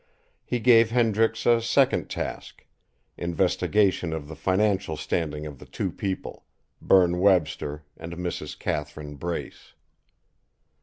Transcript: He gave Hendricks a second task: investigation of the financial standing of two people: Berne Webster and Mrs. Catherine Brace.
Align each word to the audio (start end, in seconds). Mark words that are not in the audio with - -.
He 0.43 0.59
gave 0.59 0.89
Hendricks 0.89 1.45
a 1.45 1.61
second 1.61 2.09
task: 2.09 2.65
investigation 3.17 4.13
of 4.13 4.27
the 4.27 4.35
financial 4.35 4.97
standing 4.97 5.45
of 5.45 5.69
two 5.71 5.91
people: 5.91 6.43
Berne 6.81 7.19
Webster 7.19 7.83
and 7.97 8.13
Mrs. 8.15 8.57
Catherine 8.57 9.13
Brace. 9.13 9.73